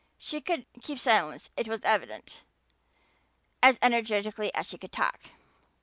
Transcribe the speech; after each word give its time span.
She 0.17 0.41
could 0.41 0.65
keep 0.81 0.97
silence, 0.97 1.51
it 1.55 1.67
was 1.67 1.81
evident, 1.83 2.41
as 3.61 3.77
energetically 3.83 4.51
as 4.55 4.65
she 4.67 4.79
could 4.79 4.91
talk. 4.91 5.19